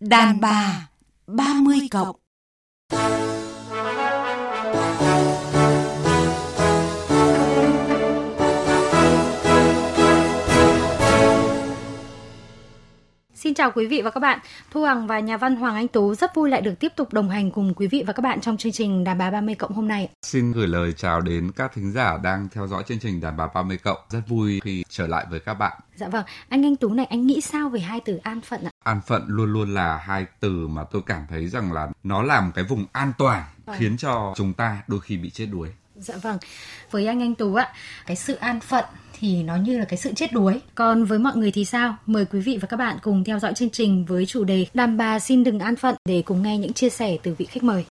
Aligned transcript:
Đàn 0.00 0.40
bà 0.40 0.88
30 1.26 1.78
cộng. 1.90 2.16
Xin 13.40 13.54
chào 13.54 13.70
quý 13.70 13.86
vị 13.86 14.02
và 14.02 14.10
các 14.10 14.20
bạn. 14.20 14.38
Thu 14.70 14.84
Hằng 14.84 15.06
và 15.06 15.20
nhà 15.20 15.36
văn 15.36 15.56
Hoàng 15.56 15.74
Anh 15.74 15.88
Tú 15.88 16.14
rất 16.14 16.34
vui 16.34 16.50
lại 16.50 16.60
được 16.60 16.74
tiếp 16.80 16.92
tục 16.96 17.12
đồng 17.12 17.30
hành 17.30 17.50
cùng 17.50 17.74
quý 17.74 17.86
vị 17.86 18.04
và 18.06 18.12
các 18.12 18.20
bạn 18.20 18.40
trong 18.40 18.56
chương 18.56 18.72
trình 18.72 19.04
Đàn 19.04 19.18
bà 19.18 19.30
30 19.30 19.54
cộng 19.54 19.72
hôm 19.72 19.88
nay. 19.88 20.08
Xin 20.22 20.52
gửi 20.52 20.66
lời 20.66 20.92
chào 20.92 21.20
đến 21.20 21.50
các 21.56 21.72
thính 21.74 21.92
giả 21.92 22.18
đang 22.22 22.48
theo 22.52 22.66
dõi 22.66 22.82
chương 22.86 22.98
trình 22.98 23.20
Đàn 23.20 23.36
bà 23.36 23.46
30 23.54 23.76
cộng. 23.76 23.98
Rất 24.10 24.20
vui 24.28 24.60
khi 24.64 24.84
trở 24.88 25.06
lại 25.06 25.26
với 25.30 25.40
các 25.40 25.54
bạn. 25.54 25.80
Dạ 25.94 26.08
vâng, 26.08 26.24
anh 26.48 26.64
Anh 26.64 26.76
Tú 26.76 26.92
này 26.92 27.06
anh 27.06 27.26
nghĩ 27.26 27.40
sao 27.40 27.68
về 27.68 27.80
hai 27.80 28.00
từ 28.00 28.16
an 28.16 28.40
phận 28.40 28.64
ạ? 28.64 28.70
An 28.84 29.00
phận 29.06 29.24
luôn 29.26 29.52
luôn 29.52 29.74
là 29.74 29.96
hai 29.96 30.26
từ 30.40 30.68
mà 30.68 30.84
tôi 30.84 31.02
cảm 31.06 31.22
thấy 31.28 31.48
rằng 31.48 31.72
là 31.72 31.88
nó 32.02 32.22
làm 32.22 32.52
cái 32.54 32.64
vùng 32.64 32.86
an 32.92 33.12
toàn 33.18 33.42
vâng. 33.66 33.76
khiến 33.78 33.96
cho 33.96 34.34
chúng 34.36 34.52
ta 34.52 34.82
đôi 34.88 35.00
khi 35.00 35.16
bị 35.16 35.30
chết 35.30 35.46
đuối. 35.52 35.68
Dạ 36.00 36.16
vâng. 36.22 36.38
Với 36.90 37.06
anh 37.06 37.22
Anh 37.22 37.34
Tú 37.34 37.54
ạ, 37.54 37.72
cái 38.06 38.16
sự 38.16 38.34
an 38.34 38.60
phận 38.60 38.84
thì 39.18 39.42
nó 39.42 39.56
như 39.56 39.78
là 39.78 39.84
cái 39.84 39.96
sự 39.96 40.12
chết 40.16 40.32
đuối. 40.32 40.60
Còn 40.74 41.04
với 41.04 41.18
mọi 41.18 41.36
người 41.36 41.50
thì 41.50 41.64
sao? 41.64 41.96
Mời 42.06 42.24
quý 42.24 42.40
vị 42.40 42.58
và 42.60 42.66
các 42.66 42.76
bạn 42.76 42.98
cùng 43.02 43.24
theo 43.24 43.38
dõi 43.38 43.52
chương 43.54 43.70
trình 43.70 44.04
với 44.04 44.26
chủ 44.26 44.44
đề 44.44 44.66
Đàn 44.74 44.96
bà 44.96 45.18
xin 45.18 45.44
đừng 45.44 45.58
an 45.58 45.76
phận 45.76 45.94
để 46.08 46.22
cùng 46.22 46.42
nghe 46.42 46.58
những 46.58 46.72
chia 46.72 46.88
sẻ 46.90 47.16
từ 47.22 47.34
vị 47.38 47.44
khách 47.44 47.62
mời. 47.62 47.84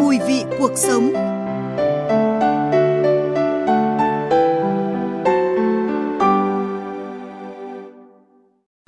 Mùi 0.00 0.18
vị 0.28 0.42
cuộc 0.58 0.72
sống 0.76 1.33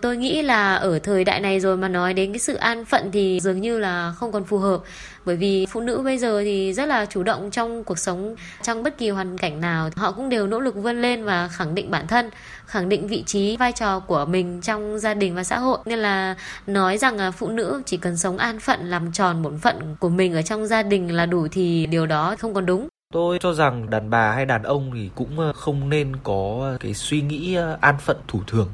tôi 0.06 0.16
nghĩ 0.16 0.42
là 0.42 0.74
ở 0.74 0.98
thời 0.98 1.24
đại 1.24 1.40
này 1.40 1.60
rồi 1.60 1.76
mà 1.76 1.88
nói 1.88 2.14
đến 2.14 2.32
cái 2.32 2.38
sự 2.38 2.54
an 2.54 2.84
phận 2.84 3.10
thì 3.12 3.40
dường 3.42 3.60
như 3.60 3.78
là 3.78 4.12
không 4.16 4.32
còn 4.32 4.44
phù 4.44 4.58
hợp. 4.58 4.80
Bởi 5.24 5.36
vì 5.36 5.66
phụ 5.70 5.80
nữ 5.80 6.02
bây 6.04 6.18
giờ 6.18 6.40
thì 6.44 6.72
rất 6.72 6.86
là 6.86 7.06
chủ 7.06 7.22
động 7.22 7.50
trong 7.50 7.84
cuộc 7.84 7.98
sống, 7.98 8.36
trong 8.62 8.82
bất 8.82 8.98
kỳ 8.98 9.10
hoàn 9.10 9.38
cảnh 9.38 9.60
nào, 9.60 9.90
họ 9.96 10.12
cũng 10.12 10.28
đều 10.28 10.46
nỗ 10.46 10.60
lực 10.60 10.74
vươn 10.74 11.02
lên 11.02 11.24
và 11.24 11.48
khẳng 11.48 11.74
định 11.74 11.90
bản 11.90 12.06
thân, 12.06 12.30
khẳng 12.66 12.88
định 12.88 13.08
vị 13.08 13.22
trí, 13.26 13.56
vai 13.56 13.72
trò 13.72 14.00
của 14.00 14.24
mình 14.24 14.60
trong 14.60 14.98
gia 14.98 15.14
đình 15.14 15.34
và 15.34 15.44
xã 15.44 15.58
hội. 15.58 15.78
Nên 15.84 15.98
là 15.98 16.36
nói 16.66 16.98
rằng 16.98 17.32
phụ 17.32 17.48
nữ 17.48 17.82
chỉ 17.86 17.96
cần 17.96 18.16
sống 18.16 18.38
an 18.38 18.60
phận, 18.60 18.90
làm 18.90 19.12
tròn 19.12 19.42
bổn 19.42 19.58
phận 19.58 19.96
của 20.00 20.08
mình 20.08 20.34
ở 20.34 20.42
trong 20.42 20.66
gia 20.66 20.82
đình 20.82 21.16
là 21.16 21.26
đủ 21.26 21.48
thì 21.48 21.86
điều 21.86 22.06
đó 22.06 22.36
không 22.38 22.54
còn 22.54 22.66
đúng. 22.66 22.88
Tôi 23.12 23.38
cho 23.40 23.52
rằng 23.52 23.90
đàn 23.90 24.10
bà 24.10 24.32
hay 24.32 24.46
đàn 24.46 24.62
ông 24.62 24.90
thì 24.94 25.10
cũng 25.14 25.38
ờ, 25.38 25.52
không 25.52 25.88
nên 25.88 26.16
có 26.22 26.72
cái 26.80 26.94
suy 26.94 27.20
nghĩ 27.20 27.54
ờ, 27.54 27.78
an 27.80 27.96
phận 27.98 28.16
thủ 28.28 28.40
thường 28.46 28.68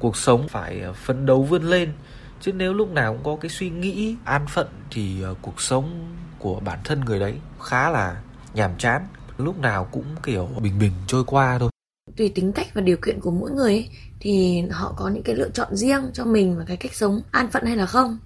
cuộc 0.00 0.16
sống 0.16 0.48
phải 0.48 0.80
ờ, 0.80 0.92
phấn 0.92 1.26
đấu 1.26 1.42
vươn 1.42 1.62
lên. 1.62 1.92
Chứ 2.40 2.52
nếu 2.52 2.74
lúc 2.74 2.92
nào 2.92 3.12
cũng 3.12 3.24
có 3.24 3.40
cái 3.40 3.50
suy 3.50 3.70
nghĩ 3.70 4.16
an 4.24 4.46
phận 4.48 4.66
thì 4.90 5.22
ờ, 5.22 5.34
cuộc 5.42 5.60
sống 5.60 6.14
của 6.38 6.60
bản 6.60 6.78
thân 6.84 7.00
người 7.00 7.20
đấy 7.20 7.34
khá 7.62 7.90
là 7.90 8.20
nhàm 8.54 8.70
chán. 8.78 9.06
Lúc 9.38 9.58
nào 9.58 9.88
cũng 9.92 10.04
kiểu 10.22 10.48
bình 10.62 10.78
bình 10.78 10.92
trôi 11.06 11.24
qua 11.24 11.58
thôi. 11.58 11.70
Tùy 12.16 12.32
tính 12.34 12.52
cách 12.52 12.66
và 12.74 12.80
điều 12.80 12.96
kiện 12.96 13.20
của 13.20 13.30
mỗi 13.30 13.50
người 13.50 13.72
ấy, 13.72 13.90
thì 14.20 14.62
họ 14.70 14.94
có 14.96 15.08
những 15.08 15.22
cái 15.22 15.34
lựa 15.34 15.48
chọn 15.48 15.76
riêng 15.76 16.10
cho 16.12 16.24
mình 16.24 16.58
và 16.58 16.64
cái 16.64 16.76
cách 16.76 16.94
sống 16.94 17.20
an 17.30 17.50
phận 17.50 17.64
hay 17.64 17.76
là 17.76 17.86
không 17.86 18.18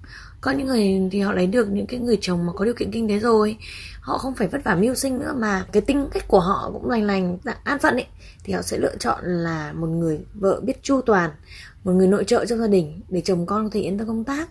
có 0.44 0.50
những 0.50 0.66
người 0.66 1.08
thì 1.12 1.20
họ 1.20 1.32
lấy 1.32 1.46
được 1.46 1.70
những 1.70 1.86
cái 1.86 2.00
người 2.00 2.18
chồng 2.20 2.46
mà 2.46 2.52
có 2.52 2.64
điều 2.64 2.74
kiện 2.74 2.90
kinh 2.90 3.08
tế 3.08 3.18
rồi. 3.18 3.56
Họ 4.00 4.18
không 4.18 4.34
phải 4.34 4.48
vất 4.48 4.64
vả 4.64 4.74
mưu 4.74 4.94
sinh 4.94 5.18
nữa 5.18 5.34
mà 5.36 5.66
cái 5.72 5.82
tính 5.82 6.08
cách 6.12 6.28
của 6.28 6.40
họ 6.40 6.70
cũng 6.72 6.90
lành 6.90 7.04
lành 7.04 7.38
an 7.64 7.78
phận 7.78 7.94
ấy, 7.94 8.06
thì 8.44 8.52
họ 8.52 8.62
sẽ 8.62 8.78
lựa 8.78 8.96
chọn 8.98 9.24
là 9.24 9.72
một 9.72 9.86
người 9.86 10.18
vợ 10.34 10.60
biết 10.62 10.82
chu 10.82 11.00
toàn, 11.00 11.30
một 11.84 11.92
người 11.92 12.06
nội 12.06 12.24
trợ 12.24 12.44
trong 12.44 12.58
gia 12.58 12.66
đình 12.66 13.00
để 13.08 13.20
chồng 13.20 13.46
con 13.46 13.64
có 13.64 13.70
thể 13.72 13.80
yên 13.80 13.98
tâm 13.98 14.06
công 14.06 14.24
tác. 14.24 14.48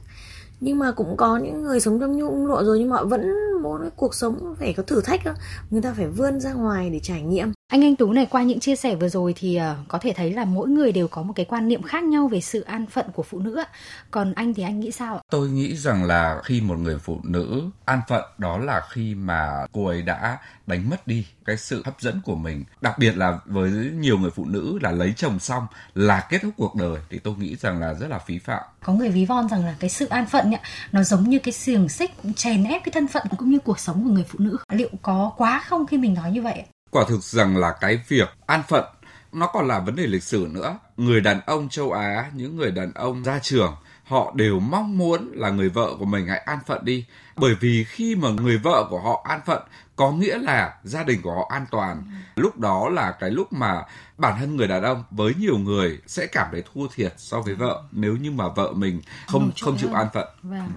Nhưng 0.60 0.80
mà 0.80 0.92
cũng 0.92 1.18
có 1.18 1.38
những 1.38 1.64
người 1.64 1.80
sống 1.80 2.00
trong 2.00 2.18
nhung 2.18 2.46
lụa 2.46 2.64
rồi 2.64 2.80
nhưng 2.80 2.90
mà 2.90 3.04
vẫn 3.04 3.34
muốn 3.62 3.82
cái 3.82 3.92
cuộc 3.96 4.16
sống 4.16 4.56
phải 4.60 4.74
có 4.74 4.84
thử 4.84 5.02
thách 5.02 5.26
đó. 5.26 5.34
Người 5.70 5.82
ta 5.82 5.94
phải 5.98 6.08
vươn 6.08 6.40
ra 6.40 6.54
ngoài 6.54 6.90
để 6.90 7.00
trải 7.00 7.22
nghiệm 7.22 7.52
anh 7.74 7.84
anh 7.84 7.96
tú 7.96 8.14
này 8.14 8.26
qua 8.26 8.44
những 8.44 8.60
chia 8.60 8.76
sẻ 8.76 8.96
vừa 8.96 9.10
rồi 9.10 9.34
thì 9.38 9.60
uh, 9.60 9.88
có 9.88 9.98
thể 9.98 10.14
thấy 10.16 10.34
là 10.34 10.46
mỗi 10.46 10.70
người 10.70 10.92
đều 10.92 11.08
có 11.08 11.24
một 11.24 11.34
cái 11.36 11.46
quan 11.46 11.68
niệm 11.68 11.84
khác 11.84 12.04
nhau 12.04 12.28
về 12.28 12.42
sự 12.42 12.62
an 12.62 12.86
phận 12.86 13.06
của 13.14 13.24
phụ 13.24 13.40
nữ 13.40 13.64
còn 14.12 14.34
anh 14.34 14.54
thì 14.54 14.64
anh 14.64 14.80
nghĩ 14.80 14.92
sao 14.92 15.22
tôi 15.30 15.50
nghĩ 15.50 15.76
rằng 15.76 16.04
là 16.04 16.42
khi 16.44 16.62
một 16.62 16.80
người 16.80 16.98
phụ 16.98 17.20
nữ 17.24 17.64
an 17.86 18.02
phận 18.08 18.24
đó 18.38 18.58
là 18.58 18.82
khi 18.90 19.16
mà 19.16 19.66
cô 19.72 19.88
ấy 19.88 20.02
đã 20.02 20.38
đánh 20.68 20.90
mất 20.90 21.08
đi 21.08 21.26
cái 21.46 21.58
sự 21.58 21.82
hấp 21.86 22.02
dẫn 22.02 22.22
của 22.26 22.36
mình. 22.36 22.64
Đặc 22.82 22.98
biệt 22.98 23.18
là 23.18 23.40
với 23.46 23.72
nhiều 23.72 24.18
người 24.18 24.32
phụ 24.32 24.46
nữ 24.46 24.80
là 24.82 24.92
lấy 24.92 25.14
chồng 25.18 25.40
xong 25.40 25.68
là 25.96 26.28
kết 26.30 26.40
thúc 26.42 26.54
cuộc 26.58 26.76
đời 26.76 26.98
thì 27.10 27.20
tôi 27.20 27.36
nghĩ 27.38 27.56
rằng 27.56 27.80
là 27.80 27.94
rất 27.94 28.08
là 28.08 28.20
phí 28.20 28.40
phạm. 28.40 28.64
Có 28.84 28.94
người 28.94 29.10
ví 29.10 29.26
von 29.26 29.50
rằng 29.50 29.66
là 29.66 29.76
cái 29.80 29.90
sự 29.90 30.06
an 30.06 30.26
phận 30.26 30.50
nhỉ 30.50 30.58
nó 30.92 31.04
giống 31.04 31.24
như 31.24 31.40
cái 31.40 31.52
xiềng 31.52 31.90
xích 31.90 32.12
chèn 32.36 32.64
ép 32.64 32.84
cái 32.86 32.92
thân 32.92 33.08
phận 33.08 33.24
cũng 33.38 33.50
như 33.50 33.60
cuộc 33.60 33.80
sống 33.80 34.04
của 34.04 34.10
người 34.10 34.26
phụ 34.28 34.40
nữ. 34.40 34.58
Liệu 34.70 34.90
có 35.02 35.32
quá 35.38 35.64
không 35.66 35.88
khi 35.88 35.98
mình 35.98 36.14
nói 36.14 36.32
như 36.32 36.42
vậy 36.42 36.64
quả 36.94 37.04
thực 37.08 37.24
rằng 37.24 37.58
là 37.58 37.72
cái 37.82 38.00
việc 38.08 38.30
an 38.46 38.64
phận 38.68 38.86
nó 39.32 39.48
còn 39.48 39.68
là 39.68 39.80
vấn 39.80 39.96
đề 39.96 40.08
lịch 40.08 40.24
sử 40.24 40.48
nữa. 40.52 40.80
Người 40.98 41.22
đàn 41.22 41.42
ông 41.46 41.70
châu 41.70 41.92
á 41.92 42.32
những 42.34 42.56
người 42.56 42.72
đàn 42.72 42.94
ông 42.94 43.24
ra 43.24 43.40
trường 43.40 43.76
họ 44.04 44.34
đều 44.36 44.60
mong 44.60 44.98
muốn 44.98 45.32
là 45.34 45.50
người 45.50 45.70
vợ 45.70 45.96
của 46.00 46.06
mình 46.06 46.28
hãy 46.28 46.40
an 46.40 46.60
phận 46.68 46.86
đi. 46.86 47.06
Bởi 47.36 47.56
vì 47.60 47.84
khi 47.84 48.16
mà 48.16 48.30
người 48.30 48.58
vợ 48.58 48.88
của 48.90 49.00
họ 49.00 49.26
an 49.30 49.40
phận 49.46 49.64
có 49.96 50.12
nghĩa 50.12 50.38
là 50.38 50.74
gia 50.84 51.04
đình 51.04 51.22
của 51.22 51.34
họ 51.34 51.50
an 51.50 51.66
toàn. 51.72 52.04
Lúc 52.36 52.60
đó 52.60 52.90
là 52.90 53.12
cái 53.12 53.32
lúc 53.32 53.54
mà 53.54 53.84
bản 54.18 54.40
thân 54.40 54.56
người 54.56 54.68
đàn 54.68 54.84
ông 54.84 55.04
với 55.12 55.34
nhiều 55.40 55.58
người 55.58 56.00
sẽ 56.08 56.26
cảm 56.26 56.48
thấy 56.52 56.64
thua 56.74 56.88
thiệt 56.96 57.14
so 57.18 57.42
với 57.42 57.56
vợ. 57.56 57.84
Nếu 57.92 58.16
như 58.16 58.32
mà 58.32 58.48
vợ 58.48 58.72
mình 58.74 59.02
không 59.28 59.52
không 59.62 59.78
chịu 59.78 59.90
an 59.94 60.08
phận. 60.14 60.28
Vâng 60.44 60.70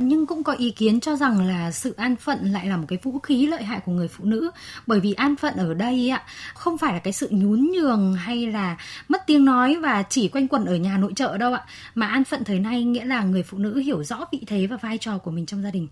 nhưng 0.00 0.26
cũng 0.26 0.42
có 0.44 0.52
ý 0.52 0.70
kiến 0.70 1.00
cho 1.00 1.16
rằng 1.16 1.46
là 1.46 1.70
sự 1.70 1.94
an 1.96 2.16
phận 2.16 2.52
lại 2.52 2.66
là 2.66 2.76
một 2.76 2.84
cái 2.88 2.98
vũ 3.02 3.18
khí 3.18 3.46
lợi 3.46 3.62
hại 3.62 3.80
của 3.80 3.92
người 3.92 4.08
phụ 4.08 4.24
nữ. 4.24 4.50
Bởi 4.86 5.00
vì 5.00 5.12
an 5.12 5.36
phận 5.36 5.54
ở 5.54 5.74
đây 5.74 6.10
ạ, 6.10 6.22
không 6.54 6.78
phải 6.78 6.92
là 6.92 6.98
cái 6.98 7.12
sự 7.12 7.28
nhún 7.30 7.70
nhường 7.72 8.14
hay 8.14 8.46
là 8.46 8.76
mất 9.08 9.26
tiếng 9.26 9.44
nói 9.44 9.76
và 9.76 10.02
chỉ 10.02 10.28
quanh 10.28 10.48
quẩn 10.48 10.64
ở 10.64 10.76
nhà 10.76 10.98
nội 10.98 11.12
trợ 11.16 11.38
đâu 11.38 11.52
ạ. 11.52 11.64
Mà 11.94 12.06
an 12.06 12.24
phận 12.24 12.44
thời 12.44 12.58
nay 12.58 12.84
nghĩa 12.84 13.04
là 13.04 13.22
người 13.22 13.42
phụ 13.42 13.58
nữ 13.58 13.78
hiểu 13.78 14.04
rõ 14.04 14.24
vị 14.32 14.44
thế 14.46 14.66
và 14.66 14.76
vai 14.76 14.98
trò 14.98 15.18
của 15.18 15.30
mình 15.30 15.46
trong 15.46 15.62
gia 15.62 15.70
đình. 15.70 15.88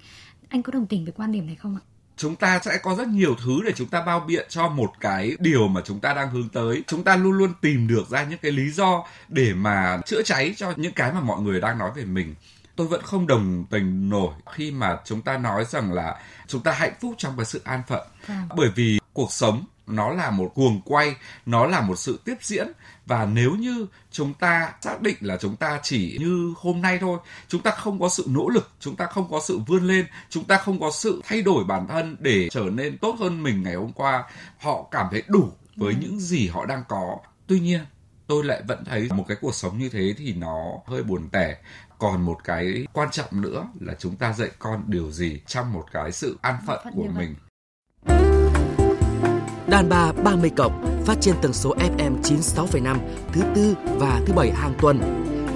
Anh 0.49 0.63
có 0.63 0.71
đồng 0.73 0.87
tình 0.87 1.05
với 1.05 1.13
quan 1.17 1.33
điểm 1.33 1.47
này 1.47 1.57
không 1.57 1.77
ạ? 1.77 1.83
Chúng 2.17 2.37
ta 2.37 2.61
sẽ 2.65 2.79
có 2.83 2.95
rất 2.95 3.09
nhiều 3.09 3.37
thứ 3.45 3.61
để 3.65 3.73
chúng 3.77 3.89
ta 3.89 4.03
bao 4.07 4.21
biện 4.21 4.47
cho 4.49 4.69
một 4.69 4.93
cái 5.01 5.37
điều 5.39 5.69
mà 5.69 5.81
chúng 5.85 6.01
ta 6.01 6.15
đang 6.15 6.31
hướng 6.31 6.49
tới. 6.49 6.83
Chúng 6.87 7.05
ta 7.05 7.17
luôn 7.17 7.33
luôn 7.33 7.53
tìm 7.61 7.89
được 7.89 8.09
ra 8.11 8.25
những 8.25 8.39
cái 8.43 8.53
lý 8.53 8.71
do 8.71 9.05
để 9.29 9.55
mà 9.55 10.01
chữa 10.07 10.23
cháy 10.23 10.55
cho 10.57 10.73
những 10.77 10.93
cái 10.93 11.13
mà 11.13 11.21
mọi 11.21 11.41
người 11.41 11.61
đang 11.61 11.79
nói 11.79 11.91
về 11.97 12.05
mình 12.05 12.35
tôi 12.77 12.87
vẫn 12.87 13.03
không 13.03 13.27
đồng 13.27 13.65
tình 13.71 14.09
nổi 14.09 14.35
khi 14.53 14.71
mà 14.71 14.99
chúng 15.05 15.23
ta 15.23 15.39
nói 15.39 15.65
rằng 15.65 15.93
là 15.93 16.21
chúng 16.47 16.63
ta 16.63 16.73
hạnh 16.73 16.95
phúc 17.01 17.15
trong 17.19 17.37
cái 17.37 17.47
sự 17.47 17.61
an 17.65 17.83
phận 17.89 18.07
à. 18.27 18.43
bởi 18.57 18.69
vì 18.75 18.99
cuộc 19.13 19.33
sống 19.33 19.65
nó 19.87 20.11
là 20.11 20.31
một 20.31 20.53
cuồng 20.55 20.81
quay 20.85 21.17
nó 21.47 21.67
là 21.67 21.81
một 21.81 21.97
sự 21.97 22.21
tiếp 22.25 22.35
diễn 22.41 22.69
và 23.07 23.25
nếu 23.25 23.51
như 23.51 23.87
chúng 24.11 24.35
ta 24.35 24.73
xác 24.81 25.03
định 25.03 25.17
là 25.21 25.37
chúng 25.37 25.57
ta 25.57 25.81
chỉ 25.83 26.17
như 26.21 26.55
hôm 26.57 26.83
nay 26.83 26.99
thôi 27.01 27.19
chúng 27.49 27.63
ta 27.63 27.71
không 27.71 28.01
có 28.01 28.09
sự 28.09 28.25
nỗ 28.29 28.49
lực 28.49 28.71
chúng 28.81 28.97
ta 28.97 29.07
không 29.07 29.31
có 29.31 29.41
sự 29.45 29.59
vươn 29.67 29.87
lên 29.87 30.07
chúng 30.31 30.45
ta 30.45 30.57
không 30.57 30.81
có 30.81 30.91
sự 30.91 31.21
thay 31.25 31.43
đổi 31.43 31.65
bản 31.65 31.87
thân 31.89 32.17
để 32.21 32.49
trở 32.51 32.65
nên 32.73 32.99
tốt 32.99 33.17
hơn 33.21 33.43
mình 33.43 33.63
ngày 33.63 33.75
hôm 33.75 33.93
qua 33.93 34.25
họ 34.59 34.89
cảm 34.91 35.07
thấy 35.11 35.23
đủ 35.29 35.53
với 35.77 35.93
ừ. 35.93 35.99
những 36.01 36.21
gì 36.21 36.49
họ 36.49 36.67
đang 36.67 36.85
có 36.89 37.19
tuy 37.47 37.61
nhiên 37.61 37.81
tôi 38.27 38.45
lại 38.45 38.63
vẫn 38.69 38.85
thấy 38.85 39.09
một 39.15 39.25
cái 39.29 39.37
cuộc 39.41 39.55
sống 39.55 39.79
như 39.79 39.89
thế 39.89 40.15
thì 40.19 40.35
nó 40.35 40.73
hơi 40.87 41.03
buồn 41.03 41.29
tẻ. 41.33 41.57
Còn 41.99 42.23
một 42.23 42.39
cái 42.45 42.87
quan 42.93 43.11
trọng 43.11 43.41
nữa 43.41 43.69
là 43.81 43.95
chúng 43.99 44.17
ta 44.17 44.33
dạy 44.33 44.51
con 44.59 44.85
điều 44.87 45.11
gì 45.11 45.41
trong 45.47 45.73
một 45.73 45.85
cái 45.93 46.13
sự 46.13 46.39
an 46.43 46.57
phận 46.67 46.81
của 46.95 47.07
mình. 47.17 47.35
Đàn 49.67 49.89
bà 49.89 50.13
30 50.13 50.51
cộng 50.57 51.03
phát 51.07 51.17
trên 51.21 51.35
tần 51.43 51.53
số 51.53 51.75
FM 51.77 52.23
96,5 52.23 52.99
thứ 53.33 53.43
tư 53.55 53.75
và 53.85 54.21
thứ 54.27 54.33
bảy 54.33 54.51
hàng 54.51 54.75
tuần. 54.81 55.01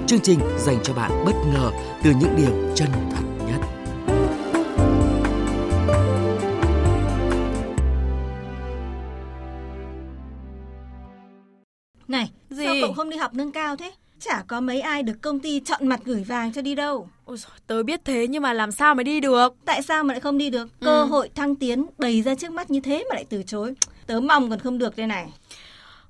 Chương 0.07 0.19
trình 0.19 0.39
dành 0.57 0.77
cho 0.83 0.93
bạn 0.93 1.11
bất 1.25 1.35
ngờ 1.53 1.71
từ 2.03 2.11
những 2.19 2.35
điều 2.37 2.75
chân 2.75 2.89
thật 3.15 3.30
đi 13.11 13.17
học 13.17 13.33
nâng 13.33 13.51
cao 13.51 13.75
thế? 13.75 13.91
Chả 14.19 14.43
có 14.47 14.61
mấy 14.61 14.81
ai 14.81 15.03
được 15.03 15.21
công 15.21 15.39
ty 15.39 15.59
chọn 15.59 15.87
mặt 15.87 15.99
gửi 16.05 16.23
vàng 16.23 16.53
cho 16.53 16.61
đi 16.61 16.75
đâu. 16.75 17.09
Ôi 17.25 17.37
dồi, 17.37 17.51
tớ 17.67 17.83
biết 17.83 18.05
thế 18.05 18.27
nhưng 18.27 18.43
mà 18.43 18.53
làm 18.53 18.71
sao 18.71 18.95
mà 18.95 19.03
đi 19.03 19.19
được? 19.19 19.55
Tại 19.65 19.81
sao 19.81 20.03
mà 20.03 20.13
lại 20.13 20.21
không 20.21 20.37
đi 20.37 20.49
được? 20.49 20.69
Ừ. 20.79 20.85
Cơ 20.85 21.03
hội 21.03 21.29
thăng 21.35 21.55
tiến 21.55 21.85
bày 21.97 22.21
ra 22.21 22.35
trước 22.35 22.51
mắt 22.51 22.71
như 22.71 22.79
thế 22.79 23.05
mà 23.09 23.15
lại 23.15 23.25
từ 23.29 23.43
chối. 23.43 23.73
Tớ 24.07 24.19
mong 24.19 24.49
còn 24.49 24.59
không 24.59 24.77
được 24.77 24.95
đây 24.95 25.07
này. 25.07 25.27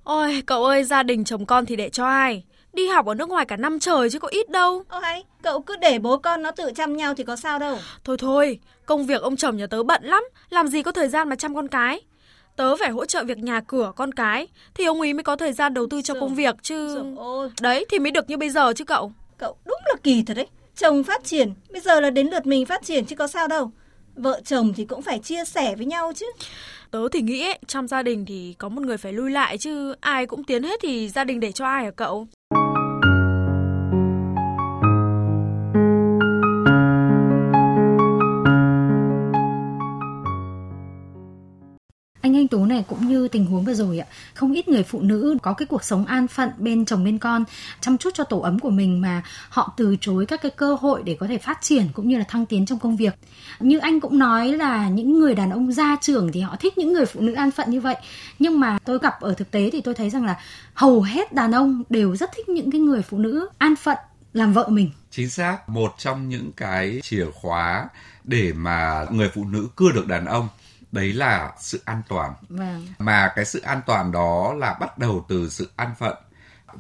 Ôi, 0.04 0.44
cậu 0.46 0.66
ơi, 0.66 0.84
gia 0.84 1.04
đình 1.04 1.24
chồng 1.24 1.46
con 1.46 1.66
thì 1.66 1.76
để 1.76 1.90
cho 1.90 2.06
ai? 2.06 2.44
Đi 2.74 2.88
học 2.88 3.06
ở 3.06 3.14
nước 3.14 3.30
ngoài 3.30 3.46
cả 3.46 3.58
năm 3.58 3.80
trời 3.80 4.10
chứ 4.10 4.20
có 4.20 4.28
ít 4.28 4.50
đâu. 4.50 4.84
Ô 4.90 5.00
hay, 5.00 5.24
cậu 5.44 5.62
cứ 5.62 5.76
để 5.76 6.00
bố 6.00 6.18
con 6.18 6.42
nó 6.42 6.52
tự 6.52 6.72
chăm 6.76 6.98
nhau 6.98 7.14
thì 7.14 7.24
có 7.24 7.36
sao 7.36 7.60
đâu. 7.60 7.78
Thôi 8.04 8.18
thôi, 8.20 8.60
công 8.86 9.06
việc 9.06 9.22
ông 9.22 9.36
chồng 9.36 9.58
nhà 9.58 9.68
tớ 9.68 9.84
bận 9.84 10.04
lắm, 10.04 10.24
làm 10.50 10.68
gì 10.68 10.82
có 10.82 10.92
thời 10.92 11.08
gian 11.08 11.30
mà 11.30 11.36
chăm 11.36 11.56
con 11.56 11.68
cái. 11.68 12.02
Tớ 12.56 12.76
phải 12.76 12.90
hỗ 12.90 13.06
trợ 13.06 13.24
việc 13.24 13.38
nhà 13.38 13.62
cửa 13.68 13.92
con 13.96 14.12
cái 14.12 14.48
thì 14.74 14.86
ông 14.86 15.02
ấy 15.02 15.14
mới 15.14 15.24
có 15.24 15.36
thời 15.36 15.54
gian 15.54 15.74
đầu 15.74 15.88
tư 15.88 16.02
cho 16.02 16.14
công 16.14 16.36
việc 16.36 16.56
chứ. 16.62 17.04
đấy 17.62 17.86
thì 17.90 18.00
mới 18.00 18.12
được 18.12 18.30
như 18.30 18.38
bây 18.38 18.50
giờ 18.50 18.74
chứ 18.74 18.86
cậu. 18.86 19.12
Cậu 19.38 19.56
đúng 19.66 19.80
là 19.86 19.96
kỳ 20.04 20.24
thật 20.24 20.34
đấy. 20.34 20.48
Chồng 20.76 21.04
phát 21.04 21.24
triển 21.24 21.54
bây 21.72 21.82
giờ 21.82 22.00
là 22.00 22.10
đến 22.10 22.28
lượt 22.28 22.46
mình 22.46 22.66
phát 22.66 22.84
triển 22.84 23.06
chứ 23.06 23.16
có 23.16 23.28
sao 23.28 23.48
đâu. 23.48 23.72
Vợ 24.16 24.42
chồng 24.46 24.74
thì 24.76 24.86
cũng 24.86 25.02
phải 25.02 25.20
chia 25.20 25.46
sẻ 25.46 25.76
với 25.76 25.86
nhau 25.86 26.12
chứ. 26.16 26.26
Tớ 26.92 27.00
thì 27.12 27.22
nghĩ 27.22 27.42
ấy, 27.46 27.60
trong 27.68 27.88
gia 27.88 28.04
đình 28.04 28.26
thì 28.26 28.56
có 28.58 28.70
một 28.70 28.82
người 28.82 28.98
phải 28.98 29.14
lui 29.14 29.32
lại 29.32 29.58
chứ 29.58 29.96
ai 30.00 30.26
cũng 30.26 30.44
tiến 30.44 30.64
hết 30.64 30.80
thì 30.82 31.10
gia 31.10 31.24
đình 31.24 31.40
để 31.40 31.52
cho 31.52 31.66
ai 31.66 31.84
hả 31.84 31.92
cậu 31.92 32.28
tố 42.52 42.66
này 42.66 42.84
cũng 42.88 43.08
như 43.08 43.28
tình 43.28 43.46
huống 43.46 43.64
vừa 43.64 43.74
rồi 43.74 44.00
ạ. 44.00 44.08
Không 44.34 44.54
ít 44.54 44.68
người 44.68 44.84
phụ 44.84 45.02
nữ 45.02 45.38
có 45.42 45.54
cái 45.54 45.66
cuộc 45.66 45.84
sống 45.84 46.06
an 46.06 46.28
phận 46.28 46.50
bên 46.58 46.86
chồng 46.86 47.04
bên 47.04 47.18
con, 47.18 47.44
chăm 47.82 47.98
chút 47.98 48.10
cho 48.14 48.24
tổ 48.24 48.40
ấm 48.40 48.60
của 48.60 48.70
mình 48.70 49.02
mà 49.02 49.24
họ 49.50 49.74
từ 49.78 49.96
chối 50.02 50.26
các 50.26 50.42
cái 50.42 50.52
cơ 50.52 50.78
hội 50.82 51.04
để 51.04 51.18
có 51.20 51.28
thể 51.28 51.38
phát 51.38 51.62
triển 51.62 51.84
cũng 51.94 52.08
như 52.08 52.18
là 52.18 52.24
thăng 52.24 52.46
tiến 52.46 52.66
trong 52.66 52.80
công 52.80 52.96
việc. 52.96 53.14
Như 53.60 53.80
anh 53.80 54.00
cũng 54.00 54.20
nói 54.20 54.48
là 54.48 54.90
những 54.90 55.20
người 55.20 55.36
đàn 55.36 55.50
ông 55.50 55.72
gia 55.72 55.98
trưởng 56.02 56.32
thì 56.32 56.42
họ 56.42 56.56
thích 56.60 56.78
những 56.78 56.94
người 56.94 57.06
phụ 57.06 57.22
nữ 57.22 57.34
an 57.34 57.52
phận 57.52 57.72
như 57.72 57.82
vậy. 57.82 57.96
Nhưng 58.40 58.60
mà 58.60 58.80
tôi 58.86 59.00
gặp 59.02 59.22
ở 59.22 59.34
thực 59.34 59.52
tế 59.52 59.70
thì 59.74 59.82
tôi 59.82 59.94
thấy 59.94 60.10
rằng 60.10 60.26
là 60.26 60.40
hầu 60.74 61.02
hết 61.02 61.34
đàn 61.34 61.52
ông 61.52 61.84
đều 61.90 62.16
rất 62.16 62.32
thích 62.36 62.50
những 62.50 62.72
cái 62.72 62.82
người 62.82 63.02
phụ 63.02 63.18
nữ 63.18 63.50
an 63.58 63.76
phận, 63.76 63.98
làm 64.34 64.54
vợ 64.54 64.68
mình. 64.68 64.90
Chính 65.12 65.30
xác, 65.30 65.70
một 65.70 65.94
trong 65.98 66.30
những 66.30 66.52
cái 66.58 67.00
chìa 67.04 67.26
khóa 67.34 67.90
để 68.24 68.54
mà 68.54 69.06
người 69.12 69.30
phụ 69.34 69.46
nữ 69.46 69.68
cưa 69.76 69.92
được 69.92 70.08
đàn 70.08 70.26
ông 70.26 70.48
đấy 70.92 71.14
là 71.14 71.52
sự 71.60 71.82
an 71.86 72.02
toàn. 72.08 72.34
Vâng. 72.50 72.88
mà 73.00 73.32
cái 73.36 73.46
sự 73.46 73.60
an 73.60 73.82
toàn 73.86 74.12
đó 74.12 74.54
là 74.58 74.74
bắt 74.74 74.98
đầu 74.98 75.26
từ 75.30 75.50
sự 75.50 75.70
an 75.76 75.96
phận. 76.00 76.16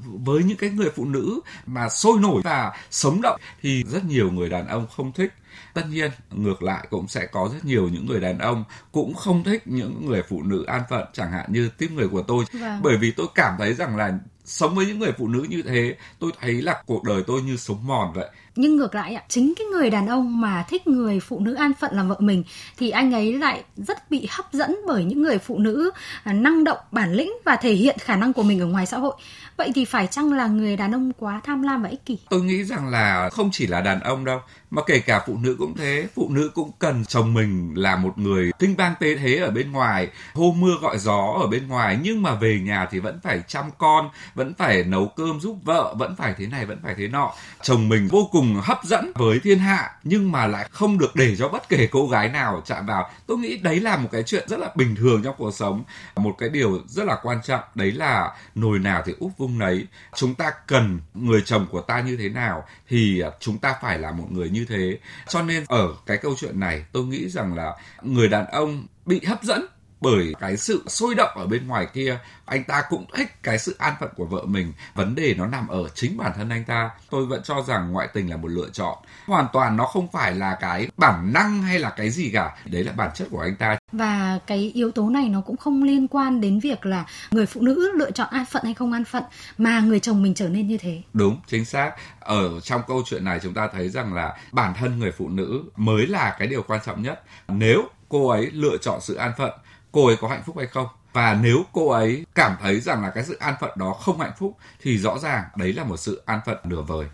Với 0.03 0.43
những 0.43 0.57
cái 0.57 0.69
người 0.69 0.89
phụ 0.95 1.05
nữ 1.05 1.39
mà 1.65 1.89
sôi 1.89 2.19
nổi 2.19 2.41
và 2.43 2.73
sống 2.91 3.21
động 3.21 3.39
thì 3.61 3.83
rất 3.83 4.05
nhiều 4.05 4.31
người 4.31 4.49
đàn 4.49 4.67
ông 4.67 4.87
không 4.95 5.11
thích 5.11 5.33
tất 5.73 5.81
nhiên 5.89 6.11
ngược 6.31 6.63
lại 6.63 6.87
cũng 6.89 7.07
sẽ 7.07 7.25
có 7.25 7.49
rất 7.53 7.65
nhiều 7.65 7.89
những 7.89 8.05
người 8.05 8.19
đàn 8.19 8.39
ông 8.39 8.63
cũng 8.91 9.13
không 9.13 9.43
thích 9.43 9.63
những 9.65 10.05
người 10.05 10.23
phụ 10.29 10.43
nữ 10.43 10.63
an 10.67 10.81
phận 10.89 11.05
chẳng 11.13 11.31
hạn 11.31 11.45
như 11.53 11.69
tiếp 11.77 11.89
người 11.95 12.07
của 12.07 12.21
tôi. 12.21 12.45
Vâng. 12.53 12.79
bởi 12.83 12.97
vì 12.97 13.11
tôi 13.11 13.27
cảm 13.35 13.55
thấy 13.57 13.73
rằng 13.73 13.97
là 13.97 14.13
sống 14.45 14.75
với 14.75 14.85
những 14.85 14.99
người 14.99 15.11
phụ 15.17 15.27
nữ 15.27 15.45
như 15.49 15.61
thế 15.61 15.95
tôi 16.19 16.31
thấy 16.41 16.61
là 16.61 16.83
cuộc 16.85 17.03
đời 17.03 17.23
tôi 17.27 17.41
như 17.41 17.57
sống 17.57 17.87
mòn 17.87 18.13
vậy. 18.13 18.29
Nhưng 18.55 18.77
ngược 18.77 18.95
lại 18.95 19.15
ạ 19.15 19.23
chính 19.27 19.53
cái 19.57 19.67
người 19.67 19.89
đàn 19.89 20.07
ông 20.07 20.41
mà 20.41 20.65
thích 20.69 20.87
người 20.87 21.19
phụ 21.19 21.39
nữ 21.39 21.53
an 21.53 21.71
phận 21.79 21.95
làm 21.95 22.09
vợ 22.09 22.15
mình 22.19 22.43
thì 22.77 22.89
anh 22.89 23.13
ấy 23.13 23.33
lại 23.33 23.63
rất 23.77 24.11
bị 24.11 24.27
hấp 24.29 24.53
dẫn 24.53 24.75
bởi 24.87 25.03
những 25.03 25.21
người 25.21 25.37
phụ 25.37 25.59
nữ 25.59 25.91
à, 26.23 26.33
năng 26.33 26.63
động 26.63 26.77
bản 26.91 27.13
lĩnh 27.13 27.31
và 27.45 27.55
thể 27.55 27.73
hiện 27.73 27.97
khả 27.99 28.15
năng 28.15 28.33
của 28.33 28.43
mình 28.43 28.59
ở 28.59 28.65
ngoài 28.65 28.85
xã 28.85 28.97
hội. 28.97 29.13
Vậy 29.57 29.71
thì 29.75 29.85
phải 29.85 30.07
chăng 30.07 30.33
là 30.33 30.47
người 30.47 30.77
đàn 30.77 30.91
ông 30.91 31.11
quá 31.19 31.41
tham 31.43 31.61
lam 31.61 31.83
và 31.83 31.89
ích 31.89 32.05
kỷ? 32.05 32.17
Tôi 32.29 32.41
nghĩ 32.41 32.63
rằng 32.63 32.87
là 32.87 33.29
không 33.29 33.49
chỉ 33.51 33.67
là 33.67 33.81
đàn 33.81 33.99
ông 33.99 34.25
đâu 34.25 34.39
mà 34.71 34.81
kể 34.87 34.99
cả 34.99 35.23
phụ 35.27 35.37
nữ 35.41 35.55
cũng 35.59 35.77
thế. 35.77 36.07
Phụ 36.15 36.29
nữ 36.29 36.51
cũng 36.53 36.71
cần 36.79 37.05
chồng 37.05 37.33
mình 37.33 37.73
là 37.75 37.95
một 37.95 38.17
người 38.17 38.51
kinh 38.59 38.77
bang 38.77 38.93
tế 38.99 39.15
thế 39.15 39.35
ở 39.35 39.51
bên 39.51 39.71
ngoài, 39.71 40.07
hô 40.33 40.51
mưa 40.51 40.73
gọi 40.81 40.97
gió 40.97 41.37
ở 41.41 41.47
bên 41.47 41.67
ngoài, 41.67 41.99
nhưng 42.03 42.21
mà 42.21 42.35
về 42.35 42.59
nhà 42.59 42.87
thì 42.91 42.99
vẫn 42.99 43.19
phải 43.23 43.41
chăm 43.47 43.65
con, 43.77 44.09
vẫn 44.35 44.53
phải 44.53 44.83
nấu 44.83 45.07
cơm 45.07 45.39
giúp 45.39 45.57
vợ, 45.63 45.95
vẫn 45.97 46.15
phải 46.15 46.33
thế 46.37 46.47
này, 46.47 46.65
vẫn 46.65 46.79
phải 46.83 46.95
thế 46.97 47.07
nọ. 47.07 47.33
Chồng 47.61 47.89
mình 47.89 48.07
vô 48.07 48.29
cùng 48.31 48.61
hấp 48.63 48.77
dẫn 48.83 49.11
với 49.15 49.39
thiên 49.39 49.59
hạ, 49.59 49.91
nhưng 50.03 50.31
mà 50.31 50.47
lại 50.47 50.69
không 50.71 50.97
được 50.97 51.15
để 51.15 51.35
cho 51.35 51.47
bất 51.47 51.69
kể 51.69 51.87
cô 51.91 52.07
gái 52.07 52.29
nào 52.29 52.61
chạm 52.65 52.85
vào. 52.85 53.09
Tôi 53.27 53.37
nghĩ 53.37 53.57
đấy 53.57 53.79
là 53.79 53.97
một 53.97 54.09
cái 54.11 54.23
chuyện 54.23 54.49
rất 54.49 54.59
là 54.59 54.71
bình 54.75 54.95
thường 54.95 55.23
trong 55.23 55.35
cuộc 55.37 55.51
sống. 55.51 55.83
Một 56.15 56.35
cái 56.37 56.49
điều 56.49 56.79
rất 56.87 57.05
là 57.05 57.17
quan 57.23 57.37
trọng, 57.43 57.63
đấy 57.75 57.91
là 57.91 58.31
nồi 58.55 58.79
nào 58.79 59.03
thì 59.05 59.13
úp 59.19 59.31
vung 59.37 59.59
nấy. 59.59 59.87
Chúng 60.15 60.35
ta 60.35 60.51
cần 60.67 60.99
người 61.13 61.41
chồng 61.45 61.67
của 61.71 61.81
ta 61.81 61.99
như 62.01 62.17
thế 62.17 62.29
nào 62.29 62.63
thì 62.89 63.23
chúng 63.39 63.57
ta 63.57 63.75
phải 63.81 63.99
là 63.99 64.11
một 64.11 64.27
người 64.29 64.49
như 64.49 64.65
thế 64.69 64.97
cho 65.31 65.41
nên 65.41 65.63
ở 65.67 65.95
cái 66.05 66.17
câu 66.17 66.35
chuyện 66.37 66.59
này, 66.59 66.85
tôi 66.91 67.05
nghĩ 67.05 67.29
rằng 67.29 67.55
là 67.55 67.75
người 68.01 68.27
đàn 68.27 68.45
ông 68.45 68.85
bị 69.05 69.21
hấp 69.25 69.43
dẫn 69.43 69.65
bởi 70.01 70.33
cái 70.39 70.57
sự 70.57 70.83
sôi 70.87 71.15
động 71.15 71.31
ở 71.35 71.47
bên 71.47 71.67
ngoài 71.67 71.87
kia 71.93 72.19
anh 72.51 72.63
ta 72.63 72.83
cũng 72.89 73.05
thích 73.15 73.43
cái 73.43 73.59
sự 73.59 73.75
an 73.79 73.93
phận 73.99 74.09
của 74.15 74.25
vợ 74.25 74.45
mình. 74.45 74.73
Vấn 74.95 75.15
đề 75.15 75.35
nó 75.37 75.47
nằm 75.47 75.67
ở 75.67 75.89
chính 75.95 76.17
bản 76.17 76.31
thân 76.35 76.49
anh 76.49 76.63
ta. 76.63 76.89
Tôi 77.09 77.25
vẫn 77.25 77.41
cho 77.43 77.63
rằng 77.67 77.91
ngoại 77.91 78.07
tình 78.13 78.29
là 78.29 78.37
một 78.37 78.47
lựa 78.47 78.69
chọn. 78.73 78.97
Hoàn 79.25 79.47
toàn 79.53 79.77
nó 79.77 79.85
không 79.85 80.07
phải 80.11 80.35
là 80.35 80.57
cái 80.61 80.87
bản 80.97 81.33
năng 81.33 81.63
hay 81.63 81.79
là 81.79 81.89
cái 81.89 82.09
gì 82.09 82.29
cả. 82.33 82.55
Đấy 82.65 82.83
là 82.83 82.91
bản 82.91 83.09
chất 83.15 83.27
của 83.31 83.39
anh 83.39 83.55
ta. 83.55 83.77
Và 83.91 84.39
cái 84.47 84.71
yếu 84.75 84.91
tố 84.91 85.09
này 85.09 85.29
nó 85.29 85.41
cũng 85.41 85.57
không 85.57 85.83
liên 85.83 86.07
quan 86.07 86.41
đến 86.41 86.59
việc 86.59 86.85
là 86.85 87.05
người 87.31 87.45
phụ 87.45 87.61
nữ 87.61 87.91
lựa 87.95 88.11
chọn 88.11 88.27
an 88.31 88.45
phận 88.45 88.63
hay 88.63 88.73
không 88.73 88.93
an 88.93 89.05
phận 89.05 89.23
mà 89.57 89.79
người 89.79 89.99
chồng 89.99 90.23
mình 90.23 90.33
trở 90.33 90.49
nên 90.49 90.67
như 90.67 90.77
thế. 90.77 91.01
Đúng 91.13 91.39
chính 91.47 91.65
xác. 91.65 91.91
Ở 92.19 92.59
trong 92.59 92.81
câu 92.87 93.03
chuyện 93.05 93.25
này 93.25 93.39
chúng 93.43 93.53
ta 93.53 93.69
thấy 93.73 93.89
rằng 93.89 94.13
là 94.13 94.37
bản 94.51 94.73
thân 94.79 94.99
người 94.99 95.11
phụ 95.11 95.29
nữ 95.29 95.63
mới 95.75 96.07
là 96.07 96.35
cái 96.39 96.47
điều 96.47 96.63
quan 96.63 96.79
trọng 96.85 97.01
nhất. 97.01 97.23
Nếu 97.47 97.83
cô 98.09 98.29
ấy 98.29 98.51
lựa 98.51 98.77
chọn 98.81 99.01
sự 99.01 99.15
an 99.15 99.31
phận 99.37 99.51
cô 99.91 100.07
ấy 100.07 100.15
có 100.21 100.27
hạnh 100.27 100.41
phúc 100.45 100.57
hay 100.57 100.67
không? 100.67 100.87
Và 101.13 101.39
nếu 101.43 101.63
cô 101.73 101.89
ấy 101.89 102.25
cảm 102.35 102.55
thấy 102.61 102.79
rằng 102.79 103.03
là 103.03 103.09
cái 103.09 103.23
sự 103.23 103.37
an 103.39 103.55
phận 103.61 103.71
đó 103.75 103.93
không 103.93 104.19
hạnh 104.19 104.33
phúc 104.39 104.57
thì 104.81 104.97
rõ 104.97 105.17
ràng 105.17 105.43
đấy 105.55 105.73
là 105.73 105.83
một 105.83 105.97
sự 105.97 106.21
an 106.25 106.39
phận 106.45 106.57
nửa 106.63 106.81
vời. 106.81 107.05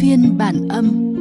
Phiên 0.00 0.38
bản 0.38 0.68
âm. 0.68 1.14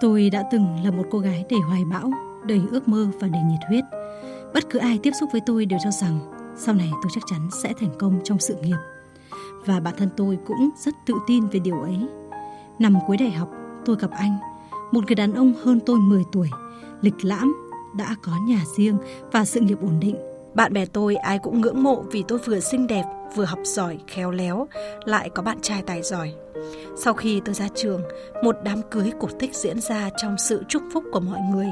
Tôi 0.00 0.30
đã 0.30 0.42
từng 0.52 0.84
là 0.84 0.90
một 0.90 1.04
cô 1.10 1.18
gái 1.18 1.44
đầy 1.50 1.60
hoài 1.60 1.84
bão, 1.90 2.10
đầy 2.46 2.60
ước 2.70 2.88
mơ 2.88 3.06
và 3.20 3.28
đầy 3.28 3.42
nhiệt 3.42 3.60
huyết. 3.68 3.84
Bất 4.54 4.70
cứ 4.70 4.78
ai 4.78 4.98
tiếp 5.02 5.10
xúc 5.20 5.28
với 5.32 5.40
tôi 5.46 5.66
đều 5.66 5.78
cho 5.84 5.90
rằng 5.90 6.18
sau 6.56 6.74
này 6.74 6.90
tôi 6.92 7.10
chắc 7.14 7.22
chắn 7.26 7.48
sẽ 7.62 7.72
thành 7.80 7.90
công 7.98 8.20
trong 8.24 8.38
sự 8.38 8.54
nghiệp. 8.62 8.76
Và 9.66 9.80
bản 9.80 9.94
thân 9.98 10.08
tôi 10.16 10.38
cũng 10.46 10.70
rất 10.84 10.94
tự 11.06 11.14
tin 11.26 11.46
về 11.46 11.60
điều 11.60 11.80
ấy. 11.80 11.98
Năm 12.78 12.98
cuối 13.06 13.16
đại 13.16 13.30
học, 13.30 13.48
tôi 13.84 13.96
gặp 14.00 14.10
anh, 14.10 14.38
một 14.92 15.06
người 15.06 15.14
đàn 15.14 15.34
ông 15.34 15.52
hơn 15.62 15.80
tôi 15.86 15.98
10 15.98 16.24
tuổi, 16.32 16.48
lịch 17.00 17.24
lãm, 17.24 17.54
đã 17.96 18.16
có 18.22 18.32
nhà 18.48 18.60
riêng 18.76 18.98
và 19.32 19.44
sự 19.44 19.60
nghiệp 19.60 19.78
ổn 19.82 20.00
định. 20.00 20.16
Bạn 20.54 20.72
bè 20.72 20.86
tôi 20.86 21.16
ai 21.16 21.38
cũng 21.38 21.60
ngưỡng 21.60 21.82
mộ 21.82 22.02
vì 22.10 22.24
tôi 22.28 22.38
vừa 22.38 22.60
xinh 22.60 22.86
đẹp, 22.86 23.04
vừa 23.36 23.44
học 23.44 23.58
giỏi, 23.64 23.98
khéo 24.06 24.30
léo, 24.30 24.68
lại 25.04 25.30
có 25.34 25.42
bạn 25.42 25.58
trai 25.62 25.82
tài 25.82 26.02
giỏi. 26.02 26.34
Sau 26.96 27.14
khi 27.14 27.40
tôi 27.44 27.54
ra 27.54 27.68
trường, 27.74 28.02
một 28.44 28.56
đám 28.64 28.82
cưới 28.90 29.12
cổ 29.20 29.28
tích 29.38 29.54
diễn 29.54 29.80
ra 29.80 30.10
trong 30.22 30.36
sự 30.38 30.64
chúc 30.68 30.82
phúc 30.92 31.04
của 31.12 31.20
mọi 31.20 31.40
người. 31.54 31.68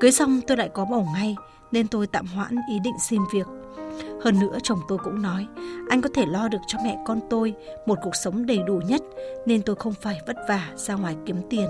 Cưới 0.00 0.12
xong 0.12 0.40
tôi 0.46 0.56
lại 0.56 0.68
có 0.68 0.84
bầu 0.84 1.06
ngay, 1.14 1.36
nên 1.74 1.88
tôi 1.88 2.06
tạm 2.06 2.26
hoãn 2.26 2.56
ý 2.68 2.78
định 2.84 2.98
xin 2.98 3.20
việc. 3.32 3.46
Hơn 4.22 4.38
nữa 4.40 4.58
chồng 4.62 4.80
tôi 4.88 4.98
cũng 4.98 5.22
nói, 5.22 5.46
anh 5.88 6.02
có 6.02 6.08
thể 6.14 6.26
lo 6.26 6.48
được 6.48 6.58
cho 6.66 6.78
mẹ 6.84 6.98
con 7.06 7.20
tôi 7.30 7.54
một 7.86 7.98
cuộc 8.02 8.16
sống 8.16 8.46
đầy 8.46 8.58
đủ 8.66 8.80
nhất 8.86 9.02
nên 9.46 9.62
tôi 9.62 9.76
không 9.76 9.94
phải 10.00 10.20
vất 10.26 10.36
vả 10.48 10.68
ra 10.76 10.94
ngoài 10.94 11.16
kiếm 11.26 11.36
tiền. 11.50 11.68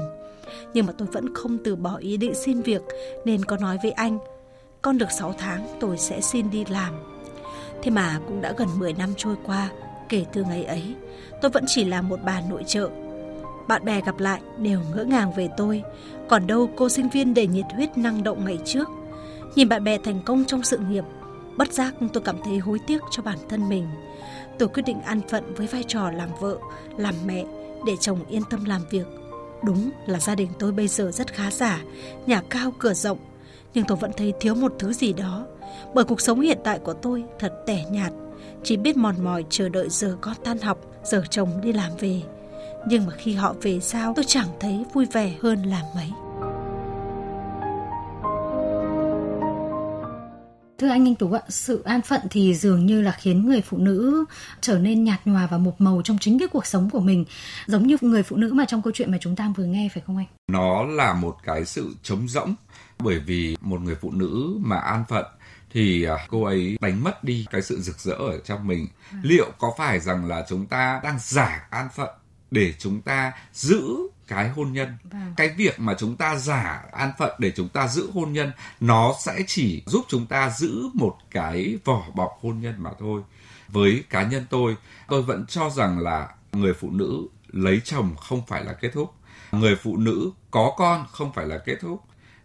Nhưng 0.75 0.87
mà 0.87 0.93
tôi 0.99 1.09
vẫn 1.13 1.35
không 1.35 1.59
từ 1.65 1.77
bỏ 1.77 1.97
ý 1.97 2.17
định 2.17 2.35
xin 2.35 2.63
việc 2.63 2.83
nên 3.25 3.45
có 3.45 3.57
nói 3.57 3.79
với 3.83 3.93
anh, 3.93 4.19
con 4.83 4.99
được 4.99 5.11
6 5.11 5.35
tháng 5.39 5.67
tôi 5.81 5.99
sẽ 5.99 6.21
xin 6.21 6.51
đi 6.51 6.65
làm. 6.65 6.95
Thế 7.83 7.91
mà 7.91 8.21
cũng 8.27 8.41
đã 8.41 8.53
gần 8.57 8.69
10 8.79 8.93
năm 8.93 9.15
trôi 9.17 9.37
qua 9.45 9.71
kể 10.09 10.25
từ 10.33 10.43
ngày 10.43 10.65
ấy, 10.65 10.95
tôi 11.43 11.51
vẫn 11.51 11.65
chỉ 11.67 11.85
là 11.85 12.03
một 12.03 12.19
bà 12.25 12.41
nội 12.51 12.65
trợ. 12.67 12.89
Bạn 13.69 13.85
bè 13.85 14.01
gặp 14.01 14.19
lại 14.19 14.41
đều 14.59 14.81
ngỡ 14.95 15.05
ngàng 15.05 15.33
về 15.33 15.49
tôi, 15.57 15.83
còn 16.29 16.47
đâu 16.47 16.71
cô 16.77 16.89
sinh 16.89 17.09
viên 17.09 17.35
đầy 17.35 17.47
nhiệt 17.47 17.67
huyết 17.75 17.99
năng 17.99 18.23
động 18.23 18.45
ngày 18.45 18.59
trước– 18.65 18.89
Nhìn 19.55 19.69
bạn 19.69 19.85
bè 19.85 19.99
thành 19.99 20.21
công 20.25 20.45
trong 20.45 20.63
sự 20.63 20.79
nghiệp, 20.79 21.05
bất 21.57 21.73
giác 21.73 21.95
tôi 22.13 22.23
cảm 22.23 22.37
thấy 22.45 22.59
hối 22.59 22.79
tiếc 22.87 23.01
cho 23.11 23.23
bản 23.23 23.39
thân 23.49 23.69
mình. 23.69 23.87
Tôi 24.59 24.69
quyết 24.69 24.83
định 24.87 25.01
an 25.01 25.21
phận 25.29 25.55
với 25.55 25.67
vai 25.67 25.85
trò 25.89 26.11
làm 26.11 26.29
vợ, 26.41 26.59
làm 26.97 27.15
mẹ 27.27 27.45
để 27.87 27.93
chồng 28.01 28.19
yên 28.29 28.43
tâm 28.51 28.65
làm 28.65 28.81
việc. 28.91 29.07
Đúng 29.65 29.91
là 30.07 30.21
gia 30.21 30.35
đình 30.35 30.49
tôi 30.59 30.73
bây 30.73 30.89
giờ 30.89 31.11
rất 31.11 31.33
khá 31.33 31.51
giả, 31.51 31.83
nhà 32.27 32.43
cao 32.51 32.73
cửa 32.79 32.95
rộng, 32.95 33.19
nhưng 33.75 33.85
tôi 33.85 33.97
vẫn 33.97 34.11
thấy 34.17 34.33
thiếu 34.41 34.55
một 34.55 34.73
thứ 34.79 34.93
gì 34.93 35.13
đó. 35.13 35.47
Bởi 35.95 36.05
cuộc 36.05 36.21
sống 36.21 36.41
hiện 36.41 36.59
tại 36.65 36.79
của 36.79 36.95
tôi 36.95 37.25
thật 37.39 37.53
tẻ 37.67 37.85
nhạt, 37.91 38.13
chỉ 38.63 38.77
biết 38.77 38.97
mòn 38.97 39.25
mỏi 39.25 39.45
chờ 39.51 39.69
đợi 39.69 39.89
giờ 39.91 40.17
con 40.21 40.35
tan 40.45 40.59
học, 40.59 40.79
giờ 41.05 41.23
chồng 41.31 41.61
đi 41.63 41.73
làm 41.73 41.93
về. 41.99 42.23
Nhưng 42.87 43.07
mà 43.07 43.13
khi 43.17 43.33
họ 43.33 43.55
về 43.63 43.81
sao 43.81 44.13
tôi 44.17 44.25
chẳng 44.29 44.49
thấy 44.61 44.85
vui 44.93 45.07
vẻ 45.13 45.35
hơn 45.43 45.63
là 45.63 45.83
mấy. 45.95 46.24
Thưa 50.79 50.89
anh 50.89 51.09
Anh 51.09 51.15
Tú 51.15 51.33
ạ, 51.33 51.41
sự 51.49 51.83
an 51.83 52.03
phận 52.03 52.21
thì 52.31 52.55
dường 52.55 52.87
như 52.87 53.03
là 53.03 53.13
khiến 53.13 53.47
người 53.47 53.61
phụ 53.61 53.79
nữ 53.79 54.25
trở 54.61 54.79
nên 54.79 55.05
nhạt 55.05 55.21
nhòa 55.25 55.47
và 55.47 55.59
một 55.59 55.81
màu 55.81 56.03
trong 56.05 56.19
chính 56.21 56.39
cái 56.39 56.49
cuộc 56.49 56.67
sống 56.67 56.91
của 56.91 57.01
mình, 57.01 57.25
giống 57.67 57.87
như 57.87 57.97
người 58.01 58.23
phụ 58.23 58.37
nữ 58.37 58.53
mà 58.53 58.65
trong 58.65 58.83
câu 58.83 58.93
chuyện 58.97 59.13
mà 59.13 59.19
chúng 59.21 59.37
ta 59.37 59.53
vừa 59.57 59.65
nghe 59.65 59.89
phải 59.95 60.03
không 60.07 60.17
anh? 60.17 60.27
Nó 60.53 60.83
là 60.83 61.15
một 61.15 61.37
cái 61.43 61.65
sự 61.65 61.95
trống 62.03 62.29
rỗng 62.29 62.55
bởi 62.99 63.19
vì 63.19 63.57
một 63.61 63.81
người 63.81 63.95
phụ 63.95 64.11
nữ 64.11 64.57
mà 64.61 64.79
an 64.79 65.05
phận 65.09 65.25
thì 65.71 66.05
à, 66.05 66.27
cô 66.31 66.45
ấy 66.45 66.79
đánh 66.81 67.05
mất 67.05 67.25
đi 67.25 67.47
cái 67.51 67.63
sự 67.63 67.81
rực 67.81 67.99
rỡ 67.99 68.13
ở 68.13 68.39
trong 68.45 68.67
mình 68.67 68.87
à. 69.11 69.21
liệu 69.23 69.51
có 69.59 69.73
phải 69.79 70.01
rằng 70.01 70.29
là 70.29 70.45
chúng 70.49 70.67
ta 70.67 71.01
đang 71.05 71.19
giả 71.21 71.67
an 71.71 71.89
phận 71.95 72.11
để 72.51 72.75
chúng 72.79 73.03
ta 73.03 73.33
giữ 73.53 73.87
cái 74.29 74.49
hôn 74.49 74.73
nhân. 74.73 74.97
Vâng. 75.05 75.35
cái 75.37 75.49
việc 75.49 75.81
mà 75.81 75.95
chúng 75.99 76.17
ta 76.17 76.37
giả 76.37 76.83
an 76.93 77.13
phận 77.19 77.31
để 77.39 77.53
chúng 77.57 77.69
ta 77.69 77.89
giữ 77.89 78.11
hôn 78.15 78.33
nhân 78.33 78.53
nó 78.81 79.15
sẽ 79.25 79.43
chỉ 79.47 79.83
giúp 79.87 80.05
chúng 80.09 80.27
ta 80.27 80.51
giữ 80.51 80.89
một 80.95 81.17
cái 81.31 81.79
vỏ 81.85 82.03
bọc 82.15 82.39
hôn 82.43 82.61
nhân 82.61 82.75
mà 82.79 82.91
thôi. 82.99 83.23
Với 83.69 84.05
cá 84.11 84.23
nhân 84.23 84.47
tôi 84.51 84.77
tôi 85.09 85.23
vẫn 85.23 85.45
cho 85.49 85.71
rằng 85.71 85.99
là 85.99 86.29
người 86.53 86.75
phụ 86.75 86.91
nữ 86.91 87.27
lấy 87.47 87.81
chồng 87.85 88.17
không 88.17 88.43
phải 88.47 88.65
là 88.65 88.73
kết 88.73 88.91
thúc. 88.93 89.15
Người 89.53 89.77
phụ 89.77 89.97
nữ 89.97 90.31
có 90.51 90.75
con 90.77 91.07
không 91.11 91.33
phải 91.33 91.47
là 91.47 91.59
kết 91.59 91.77
thúc 91.81 92.03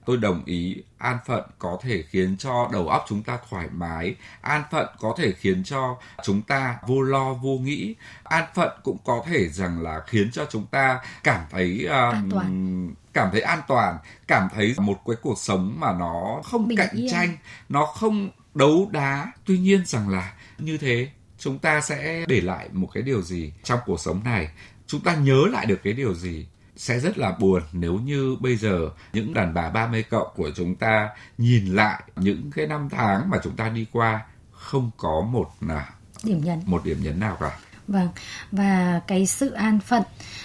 tôi 0.09 0.17
đồng 0.17 0.45
ý 0.45 0.75
an 0.97 1.17
phận 1.25 1.43
có 1.59 1.77
thể 1.81 2.03
khiến 2.09 2.37
cho 2.37 2.69
đầu 2.71 2.87
óc 2.87 3.05
chúng 3.09 3.23
ta 3.23 3.37
thoải 3.49 3.67
mái 3.71 4.15
an 4.41 4.63
phận 4.71 4.87
có 4.99 5.15
thể 5.17 5.31
khiến 5.31 5.63
cho 5.63 5.97
chúng 6.23 6.41
ta 6.41 6.77
vô 6.87 7.01
lo 7.01 7.33
vô 7.33 7.57
nghĩ 7.57 7.95
an 8.23 8.45
phận 8.55 8.69
cũng 8.83 8.97
có 9.05 9.23
thể 9.25 9.49
rằng 9.49 9.81
là 9.81 10.01
khiến 10.07 10.31
cho 10.31 10.45
chúng 10.49 10.65
ta 10.65 10.99
cảm 11.23 11.45
thấy 11.51 11.85
uh, 11.85 11.91
an 11.91 12.29
toàn. 12.31 12.93
cảm 13.13 13.29
thấy 13.31 13.41
an 13.41 13.59
toàn 13.67 13.97
cảm 14.27 14.47
thấy 14.55 14.75
một 14.77 15.01
cái 15.07 15.15
cuộc 15.21 15.39
sống 15.39 15.75
mà 15.79 15.93
nó 15.99 16.41
không 16.43 16.67
Bình 16.67 16.77
cạnh 16.77 16.95
yên. 16.95 17.11
tranh 17.11 17.37
nó 17.69 17.85
không 17.85 18.29
đấu 18.55 18.89
đá. 18.91 19.31
Tuy 19.45 19.57
nhiên 19.57 19.85
rằng 19.85 20.09
là 20.09 20.33
như 20.57 20.77
thế 20.77 21.09
chúng 21.39 21.59
ta 21.59 21.81
sẽ 21.81 22.25
để 22.27 22.41
lại 22.41 22.69
một 22.71 22.89
cái 22.93 23.03
điều 23.03 23.21
gì 23.21 23.53
trong 23.63 23.79
cuộc 23.85 23.99
sống 23.99 24.21
này? 24.23 24.49
Chúng 24.87 25.01
ta 25.01 25.15
nhớ 25.15 25.43
lại 25.51 25.65
được 25.65 25.79
cái 25.83 25.93
điều 25.93 26.13
gì 26.13 26.47
sẽ 26.79 26.99
rất 26.99 27.17
là 27.17 27.31
buồn 27.39 27.61
nếu 27.71 27.93
như 27.93 28.35
bây 28.39 28.55
giờ 28.55 28.89
những 29.13 29.33
đàn 29.33 29.53
bà 29.53 29.69
30 29.69 30.03
cộng 30.03 30.27
của 30.35 30.51
chúng 30.55 30.75
ta 30.75 31.09
nhìn 31.37 31.65
lại 31.65 32.03
những 32.15 32.51
cái 32.55 32.67
năm 32.67 32.89
tháng 32.91 33.29
mà 33.29 33.37
chúng 33.43 33.55
ta 33.55 33.69
đi 33.69 33.85
qua 33.91 34.21
không 34.51 34.91
có 34.97 35.21
một 35.31 35.49
nào 35.61 35.85
điểm 36.23 36.41
nhấn 36.43 36.59
một 36.65 36.85
điểm 36.85 36.97
nhấn 37.03 37.19
nào 37.19 37.37
cả 37.39 37.59
Vâng, 37.87 38.07
và 38.51 39.01
cái 39.07 39.25
sự 39.25 39.51
an 39.51 39.79
phận 39.79 40.03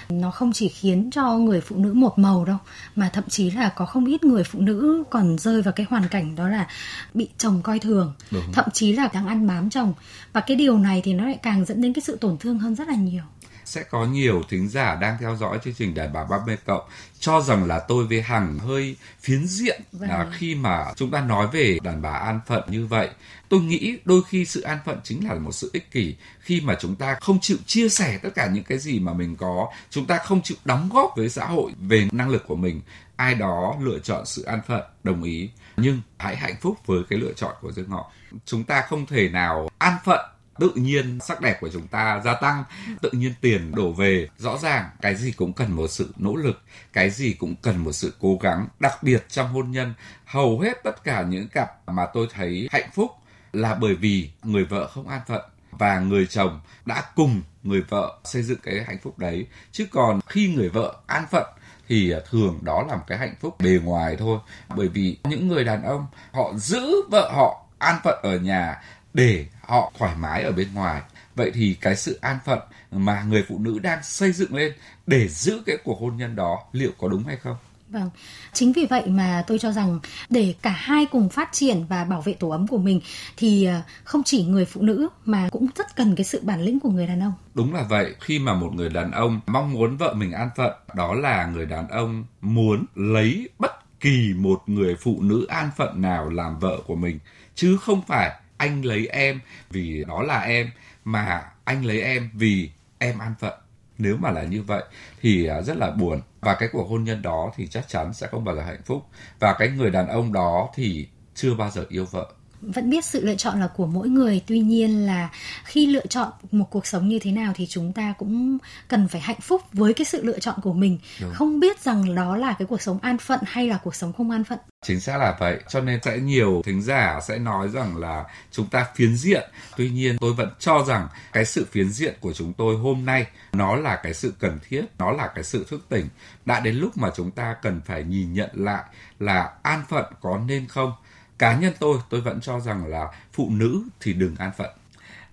nó 0.09 0.31
không 0.31 0.53
chỉ 0.53 0.69
khiến 0.69 1.11
cho 1.11 1.39
người 1.39 1.61
phụ 1.61 1.77
nữ 1.77 1.93
một 1.95 2.19
màu 2.19 2.45
đâu, 2.45 2.59
mà 2.97 3.11
thậm 3.13 3.25
chí 3.29 3.51
là 3.51 3.69
có 3.69 3.87
không 3.87 4.05
ít 4.05 4.25
người 4.25 4.45
phụ 4.45 4.61
nữ 4.61 5.05
còn 5.11 5.39
rơi 5.39 5.63
vào 5.63 5.73
cái 5.73 5.87
hoàn 5.91 6.09
cảnh 6.09 6.37
đó 6.37 6.49
là 6.49 6.67
bị 7.15 7.29
chồng 7.39 7.61
coi 7.63 7.79
thường, 7.79 8.15
Đúng. 8.31 8.53
thậm 8.53 8.65
chí 8.73 8.93
là 8.93 9.09
đang 9.13 9.27
ăn 9.27 9.47
bám 9.47 9.71
chồng. 9.71 9.95
Và 10.33 10.41
cái 10.41 10.57
điều 10.57 10.79
này 10.79 11.01
thì 11.05 11.13
nó 11.13 11.25
lại 11.25 11.39
càng 11.43 11.65
dẫn 11.65 11.81
đến 11.81 11.93
cái 11.93 12.03
sự 12.03 12.17
tổn 12.17 12.39
thương 12.39 12.59
hơn 12.59 12.75
rất 12.75 12.89
là 12.89 12.95
nhiều 12.95 13.23
sẽ 13.65 13.83
có 13.83 14.05
nhiều 14.05 14.43
thính 14.49 14.69
giả 14.69 14.95
đang 14.95 15.17
theo 15.21 15.37
dõi 15.37 15.59
chương 15.65 15.75
trình 15.75 15.95
đàn 15.95 16.13
bà 16.13 16.25
30 16.25 16.57
cộng 16.65 16.89
cho 17.19 17.41
rằng 17.41 17.65
là 17.65 17.79
tôi 17.79 18.07
với 18.07 18.23
Hằng 18.23 18.59
hơi 18.59 18.97
phiến 19.21 19.47
diện 19.47 19.81
vâng. 19.93 20.11
à, 20.11 20.27
khi 20.33 20.55
mà 20.55 20.85
chúng 20.97 21.11
ta 21.11 21.21
nói 21.21 21.47
về 21.53 21.79
đàn 21.83 22.03
bà 22.03 22.11
an 22.11 22.41
phận 22.47 22.63
như 22.69 22.87
vậy. 22.87 23.09
Tôi 23.49 23.61
nghĩ 23.61 23.99
đôi 24.05 24.23
khi 24.29 24.45
sự 24.45 24.61
an 24.61 24.79
phận 24.85 25.01
chính 25.05 25.29
là 25.29 25.35
một 25.35 25.53
sự 25.53 25.71
ích 25.73 25.91
kỷ 25.91 26.17
khi 26.41 26.61
mà 26.61 26.77
chúng 26.81 26.95
ta 26.95 27.17
không 27.21 27.41
chịu 27.41 27.57
chia 27.67 27.89
sẻ 27.89 28.19
tất 28.23 28.31
cả 28.35 28.47
những 28.47 28.65
cái 28.65 28.79
gì 28.79 29.01
mà 29.01 29.13
mình 29.13 29.37
có, 29.37 29.69
chúng 29.91 30.07
ta 30.07 30.19
không 30.19 30.43
chịu 30.43 30.57
đóng 30.65 30.89
góp 30.93 31.13
với 31.17 31.29
xã 31.29 31.45
hội 31.45 31.73
về 31.79 32.09
năng 32.13 32.29
lực 32.29 32.45
của 32.47 32.57
mình. 32.57 32.81
Ai 33.17 33.35
đó 33.35 33.77
lựa 33.81 33.99
chọn 33.99 34.27
sự 34.27 34.43
an 34.43 34.61
phận, 34.67 34.83
đồng 35.05 35.23
ý, 35.23 35.51
nhưng 35.77 36.01
hãy 36.19 36.37
hạnh 36.37 36.57
phúc 36.61 36.79
với 36.87 37.03
cái 37.11 37.19
lựa 37.19 37.33
chọn 37.33 37.55
của 37.61 37.73
riêng 37.73 37.89
họ. 37.89 38.13
Chúng 38.45 38.65
ta 38.65 38.81
không 38.81 39.07
thể 39.07 39.29
nào 39.29 39.69
an 39.79 39.97
phận 40.05 40.21
tự 40.59 40.71
nhiên 40.75 41.19
sắc 41.21 41.41
đẹp 41.41 41.61
của 41.61 41.69
chúng 41.73 41.87
ta 41.87 42.21
gia 42.25 42.35
tăng, 42.35 42.65
tự 43.03 43.11
nhiên 43.13 43.35
tiền 43.41 43.75
đổ 43.75 43.93
về. 43.93 44.29
Rõ 44.39 44.59
ràng, 44.59 44.91
cái 45.03 45.15
gì 45.15 45.33
cũng 45.33 45.53
cần 45.53 45.73
một 45.73 45.89
sự 45.89 46.15
nỗ 46.17 46.37
lực, 46.37 46.63
cái 46.93 47.11
gì 47.11 47.33
cũng 47.33 47.55
cần 47.63 47.77
một 47.77 47.93
sự 47.93 48.15
cố 48.21 48.39
gắng. 48.43 48.67
Đặc 48.81 49.03
biệt 49.03 49.25
trong 49.29 49.53
hôn 49.53 49.71
nhân, 49.71 49.95
hầu 50.25 50.61
hết 50.61 50.83
tất 50.85 51.05
cả 51.05 51.23
những 51.23 51.49
cặp 51.49 51.89
mà 51.89 52.07
tôi 52.07 52.29
thấy 52.33 52.69
hạnh 52.73 52.91
phúc 52.95 53.11
là 53.53 53.75
bởi 53.75 53.95
vì 53.95 54.31
người 54.43 54.65
vợ 54.65 54.89
không 54.89 55.09
an 55.09 55.21
phận 55.27 55.43
và 55.71 55.99
người 55.99 56.27
chồng 56.27 56.61
đã 56.85 57.03
cùng 57.17 57.43
người 57.63 57.81
vợ 57.89 58.19
xây 58.25 58.43
dựng 58.43 58.59
cái 58.63 58.85
hạnh 58.87 58.99
phúc 59.03 59.19
đấy. 59.19 59.47
Chứ 59.73 59.87
còn 59.91 60.21
khi 60.27 60.55
người 60.55 60.69
vợ 60.69 60.95
an 61.07 61.25
phận 61.31 61.47
thì 61.89 62.15
thường 62.31 62.59
đó 62.63 62.85
là 62.89 62.97
một 62.97 63.05
cái 63.07 63.19
hạnh 63.19 63.35
phúc 63.41 63.57
bề 63.59 63.79
ngoài 63.85 64.17
thôi. 64.19 64.39
Bởi 64.77 64.89
vì 64.89 65.19
những 65.25 65.49
người 65.49 65.65
đàn 65.65 65.83
ông, 65.83 66.07
họ 66.33 66.53
giữ 66.57 66.95
vợ 67.11 67.31
họ 67.35 67.65
an 67.79 68.01
phận 68.05 68.19
ở 68.23 68.39
nhà 68.39 68.83
để 69.15 69.47
họ 69.61 69.93
thoải 69.99 70.17
mái 70.17 70.43
ở 70.43 70.53
bên 70.53 70.69
ngoài 70.75 71.03
vậy 71.37 71.51
thì 71.55 71.77
cái 71.81 71.97
sự 71.97 72.19
an 72.21 72.39
phận 72.45 72.59
mà 72.91 73.23
người 73.23 73.45
phụ 73.49 73.59
nữ 73.59 73.79
đang 73.79 74.03
xây 74.03 74.33
dựng 74.33 74.55
lên 74.55 74.73
để 75.07 75.29
giữ 75.29 75.63
cái 75.67 75.77
cuộc 75.85 76.01
hôn 76.01 76.17
nhân 76.17 76.37
đó 76.37 76.59
liệu 76.73 76.91
có 76.99 77.09
đúng 77.09 77.25
hay 77.25 77.37
không 77.37 77.57
Vâng, 77.89 78.11
chính 78.53 78.73
vì 78.73 78.87
vậy 78.87 79.03
mà 79.07 79.45
tôi 79.47 79.59
cho 79.59 79.73
rằng 79.73 79.99
để 80.31 80.55
cả 80.63 80.71
hai 80.71 81.07
cùng 81.07 81.29
phát 81.29 81.49
triển 81.53 81.85
và 81.89 82.05
bảo 82.05 82.21
vệ 82.21 82.33
tổ 82.33 82.49
ấm 82.49 82.67
của 82.67 82.79
mình 82.79 83.01
thì 83.37 83.65
ờ, 83.65 83.81
không 84.05 84.23
chỉ 84.25 84.45
người 84.45 84.65
phụ 84.65 84.83
nữ 84.83 85.09
mà 85.25 85.49
cũng 85.53 85.67
rất 85.77 85.97
cần 85.97 86.17
cái 86.17 86.25
sự 86.25 86.41
bản 86.43 86.63
lĩnh 86.63 86.81
của 86.81 86.91
người 86.91 87.07
đàn 87.07 87.21
ông. 87.21 87.33
Đúng 87.55 87.75
là 87.75 87.83
vậy, 87.83 88.15
khi 88.21 88.39
mà 88.39 88.55
một 88.55 88.71
người 88.75 88.89
đàn 88.89 89.11
ông 89.11 89.41
mong 89.47 89.73
muốn 89.73 89.97
vợ 89.97 90.15
mình 90.15 90.33
an 90.33 90.51
phận, 90.57 90.73
đó 90.95 91.15
là 91.15 91.47
người 91.47 91.67
đàn 91.67 91.89
ông 91.89 92.25
muốn 92.41 92.85
lấy 92.95 93.49
bất 93.59 94.01
kỳ 94.01 94.35
một 94.37 94.63
người 94.67 94.97
phụ 95.01 95.23
nữ 95.23 95.47
an 95.49 95.71
phận 95.77 96.03
nào 96.03 96.31
làm 96.31 96.59
vợ 96.59 96.79
của 96.87 96.97
mình 96.97 97.19
chứ 97.55 97.77
không 97.77 98.03
phải 98.07 98.33
anh 98.57 98.85
lấy 98.85 99.07
em 99.07 99.41
vì 99.71 100.05
đó 100.09 100.23
là 100.23 100.41
em, 100.41 100.71
mà 101.05 101.45
anh 101.65 101.85
lấy 101.85 102.01
em 102.01 102.31
vì 102.35 102.71
em 102.99 103.19
an 103.19 103.35
phận. 103.41 103.55
Nếu 103.99 104.17
mà 104.17 104.31
là 104.31 104.43
như 104.43 104.63
vậy 104.63 104.83
thì 105.21 105.47
à, 105.47 105.63
rất 105.63 105.77
là 105.77 105.91
buồn. 105.91 106.21
Và 106.41 106.55
cái 106.55 106.69
cuộc 106.73 106.89
hôn 106.89 107.05
nhân 107.05 107.23
đó 107.23 107.53
thì 107.57 107.67
chắc 107.67 107.89
chắn 107.89 108.15
sẽ 108.15 108.27
không 108.27 108.45
bao 108.45 108.57
giờ 108.57 108.63
hạnh 108.63 108.83
phúc. 108.85 109.07
Và 109.39 109.55
cái 109.59 109.69
người 109.69 109.91
đàn 109.91 110.09
ông 110.09 110.33
đó 110.33 110.69
thì 110.75 111.09
chưa 111.35 111.55
bao 111.55 111.71
giờ 111.71 111.85
yêu 111.89 112.05
vợ 112.05 112.33
vẫn 112.73 112.91
biết 112.91 113.05
sự 113.05 113.25
lựa 113.25 113.35
chọn 113.35 113.61
là 113.61 113.67
của 113.67 113.87
mỗi 113.87 114.09
người. 114.09 114.43
Tuy 114.47 114.61
nhiên 114.61 115.07
là 115.07 115.29
khi 115.65 115.87
lựa 115.87 116.07
chọn 116.07 116.33
một 116.51 116.71
cuộc 116.71 116.87
sống 116.87 117.09
như 117.09 117.19
thế 117.19 117.33
nào 117.33 117.53
thì 117.57 117.67
chúng 117.67 117.93
ta 117.93 118.15
cũng 118.19 118.59
cần 118.89 119.09
phải 119.09 119.21
hạnh 119.21 119.41
phúc 119.41 119.63
với 119.73 119.95
cái 119.95 120.05
sự 120.05 120.23
lựa 120.23 120.39
chọn 120.39 120.55
của 120.63 120.73
mình. 120.73 120.99
Đúng. 121.21 121.33
không 121.35 121.61
biết 121.61 121.81
rằng 121.81 122.15
đó 122.15 122.37
là 122.37 122.55
cái 122.59 122.67
cuộc 122.67 122.83
sống 122.83 122.99
an 123.03 123.19
phận 123.19 123.41
hay 123.47 123.69
là 123.69 123.79
cuộc 123.85 123.95
sống 123.95 124.13
không 124.13 124.31
an 124.31 124.45
phận. 124.45 124.59
Chính 124.83 125.01
xác 125.01 125.19
là 125.19 125.37
vậy. 125.41 125.61
Cho 125.69 125.81
nên 125.81 126.01
sẽ 126.03 126.19
nhiều 126.19 126.63
thính 126.65 126.83
giả 126.83 127.21
sẽ 127.29 127.39
nói 127.39 127.69
rằng 127.69 127.97
là 127.97 128.25
chúng 128.51 128.67
ta 128.67 128.87
phiến 128.95 129.17
diện. 129.17 129.51
Tuy 129.77 129.91
nhiên 129.91 130.17
tôi 130.21 130.33
vẫn 130.33 130.49
cho 130.59 130.85
rằng 130.89 131.09
cái 131.33 131.45
sự 131.45 131.67
phiến 131.71 131.91
diện 131.91 132.15
của 132.21 132.33
chúng 132.33 132.53
tôi 132.53 132.77
hôm 132.77 133.05
nay 133.05 133.27
nó 133.53 133.77
là 133.77 133.97
cái 133.97 134.15
sự 134.15 134.35
cần 134.39 134.59
thiết 134.69 134.85
nó 134.99 135.11
là 135.11 135.27
cái 135.35 135.45
sự 135.45 135.67
thức 135.71 135.87
tỉnh. 135.89 136.09
Đã 136.45 136.61
đến 136.61 136.77
lúc 136.77 136.97
mà 136.97 137.11
chúng 137.17 137.31
ta 137.31 137.57
cần 137.63 137.81
phải 137.87 138.05
nhìn 138.05 138.33
nhận 138.33 138.51
lại 138.55 138.85
là 139.19 139.51
an 139.63 139.85
phận 139.89 140.05
có 140.21 140.41
nên 140.47 140.67
không 140.67 140.93
cá 141.39 141.57
nhân 141.57 141.73
tôi 141.81 141.99
tôi 142.11 142.21
vẫn 142.21 142.41
cho 142.41 142.61
rằng 142.61 142.87
là 142.87 143.09
phụ 143.33 143.51
nữ 143.51 143.83
thì 144.01 144.13
đừng 144.13 144.37
an 144.37 144.51
phận. 144.57 144.71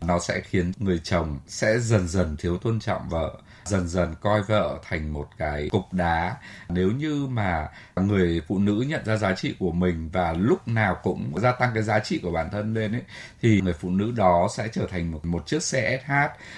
Nó 0.01 0.19
sẽ 0.19 0.41
khiến 0.41 0.71
người 0.77 0.99
chồng 1.03 1.39
sẽ 1.47 1.79
dần 1.79 2.07
dần 2.07 2.37
thiếu 2.37 2.57
tôn 2.57 2.79
trọng 2.79 3.09
vợ, 3.09 3.37
dần 3.65 3.87
dần 3.87 4.15
coi 4.21 4.41
vợ 4.41 4.79
thành 4.83 5.13
một 5.13 5.27
cái 5.37 5.69
cục 5.71 5.93
đá. 5.93 6.35
Nếu 6.69 6.91
như 6.91 7.27
mà 7.27 7.67
người 7.95 8.41
phụ 8.47 8.59
nữ 8.59 8.85
nhận 8.87 9.05
ra 9.05 9.17
giá 9.17 9.35
trị 9.35 9.55
của 9.59 9.71
mình 9.71 10.09
và 10.13 10.33
lúc 10.33 10.67
nào 10.67 10.97
cũng 11.03 11.33
gia 11.39 11.51
tăng 11.51 11.71
cái 11.73 11.83
giá 11.83 11.99
trị 11.99 12.19
của 12.23 12.31
bản 12.31 12.49
thân 12.51 12.73
lên 12.73 12.91
ấy, 12.91 13.03
thì 13.41 13.61
người 13.61 13.73
phụ 13.73 13.89
nữ 13.89 14.11
đó 14.15 14.47
sẽ 14.55 14.67
trở 14.67 14.87
thành 14.91 15.11
một 15.11 15.25
một 15.25 15.47
chiếc 15.47 15.63
xe 15.63 16.01
SH 16.07 16.11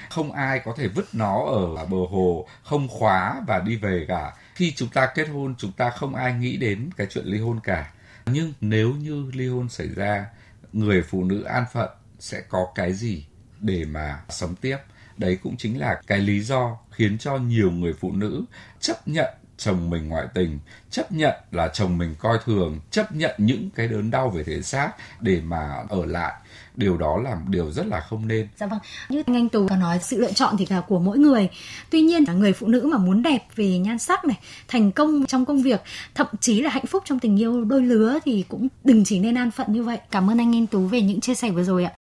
không 0.09 0.31
ai 0.31 0.59
có 0.65 0.73
thể 0.77 0.87
vứt 0.87 1.05
nó 1.13 1.45
ở 1.45 1.85
bờ 1.85 1.97
hồ, 2.09 2.47
không 2.63 2.87
khóa 2.87 3.41
và 3.47 3.59
đi 3.59 3.75
về 3.75 4.05
cả. 4.07 4.33
Khi 4.55 4.73
chúng 4.75 4.89
ta 4.89 5.05
kết 5.15 5.27
hôn, 5.27 5.55
chúng 5.57 5.71
ta 5.71 5.89
không 5.89 6.15
ai 6.15 6.33
nghĩ 6.33 6.57
đến 6.57 6.89
cái 6.97 7.07
chuyện 7.09 7.25
ly 7.25 7.39
hôn 7.39 7.59
cả 7.59 7.91
nhưng 8.25 8.53
nếu 8.61 8.93
như 8.93 9.31
ly 9.33 9.47
hôn 9.47 9.69
xảy 9.69 9.87
ra, 9.87 10.25
người 10.73 11.01
phụ 11.01 11.23
nữ 11.23 11.43
an 11.43 11.63
phận 11.73 11.89
sẽ 12.19 12.41
có 12.49 12.67
cái 12.75 12.93
gì 12.93 13.25
để 13.59 13.85
mà 13.85 14.21
sống 14.29 14.55
tiếp? 14.55 14.77
Đấy 15.17 15.37
cũng 15.43 15.57
chính 15.57 15.79
là 15.79 16.01
cái 16.07 16.19
lý 16.19 16.41
do 16.41 16.77
khiến 16.91 17.17
cho 17.17 17.37
nhiều 17.37 17.71
người 17.71 17.93
phụ 17.93 18.11
nữ 18.11 18.43
chấp 18.79 19.07
nhận 19.07 19.33
chồng 19.57 19.89
mình 19.89 20.09
ngoại 20.09 20.27
tình, 20.33 20.59
chấp 20.89 21.11
nhận 21.11 21.33
là 21.51 21.67
chồng 21.67 21.97
mình 21.97 22.15
coi 22.19 22.37
thường, 22.45 22.79
chấp 22.91 23.11
nhận 23.11 23.35
những 23.37 23.69
cái 23.75 23.87
đớn 23.87 24.11
đau 24.11 24.29
về 24.29 24.43
thể 24.43 24.61
xác 24.61 24.91
để 25.21 25.41
mà 25.41 25.83
ở 25.89 26.05
lại 26.05 26.33
điều 26.75 26.97
đó 26.97 27.17
là 27.17 27.37
điều 27.49 27.71
rất 27.71 27.87
là 27.87 27.99
không 27.99 28.27
nên. 28.27 28.47
Dạ 28.57 28.67
vâng, 28.67 28.79
như 29.09 29.23
anh 29.25 29.35
Anh 29.35 29.49
Tú 29.49 29.67
có 29.67 29.75
nói 29.75 29.99
sự 30.01 30.21
lựa 30.21 30.31
chọn 30.31 30.55
thì 30.57 30.65
là 30.69 30.81
của 30.81 30.99
mỗi 30.99 31.17
người. 31.17 31.49
Tuy 31.89 32.01
nhiên 32.01 32.23
là 32.27 32.33
người 32.33 32.53
phụ 32.53 32.67
nữ 32.67 32.89
mà 32.91 32.97
muốn 32.97 33.23
đẹp 33.23 33.47
về 33.55 33.77
nhan 33.77 33.99
sắc 33.99 34.25
này, 34.25 34.39
thành 34.67 34.91
công 34.91 35.25
trong 35.25 35.45
công 35.45 35.61
việc, 35.61 35.81
thậm 36.15 36.27
chí 36.39 36.61
là 36.61 36.69
hạnh 36.69 36.85
phúc 36.85 37.03
trong 37.05 37.19
tình 37.19 37.39
yêu 37.39 37.63
đôi 37.63 37.81
lứa 37.81 38.19
thì 38.25 38.45
cũng 38.47 38.67
đừng 38.83 39.03
chỉ 39.05 39.19
nên 39.19 39.37
an 39.37 39.51
phận 39.51 39.67
như 39.73 39.83
vậy. 39.83 39.97
Cảm 40.11 40.29
ơn 40.29 40.37
anh 40.37 40.55
Anh 40.55 40.67
Tú 40.67 40.87
về 40.87 41.01
những 41.01 41.21
chia 41.21 41.35
sẻ 41.35 41.51
vừa 41.51 41.63
rồi 41.63 41.83
ạ. 41.83 41.93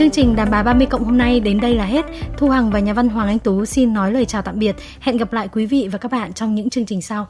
Chương 0.00 0.10
trình 0.10 0.36
Đàm 0.36 0.50
bà 0.50 0.62
30 0.62 0.86
cộng 0.86 1.04
hôm 1.04 1.18
nay 1.18 1.40
đến 1.40 1.60
đây 1.60 1.74
là 1.74 1.84
hết. 1.84 2.06
Thu 2.36 2.48
Hằng 2.48 2.70
và 2.70 2.78
nhà 2.78 2.92
văn 2.92 3.08
Hoàng 3.08 3.28
Anh 3.28 3.38
Tú 3.38 3.64
xin 3.64 3.92
nói 3.92 4.12
lời 4.12 4.24
chào 4.24 4.42
tạm 4.42 4.58
biệt. 4.58 4.76
Hẹn 5.00 5.16
gặp 5.16 5.32
lại 5.32 5.48
quý 5.52 5.66
vị 5.66 5.88
và 5.92 5.98
các 5.98 6.12
bạn 6.12 6.32
trong 6.32 6.54
những 6.54 6.70
chương 6.70 6.86
trình 6.86 7.02
sau. 7.02 7.28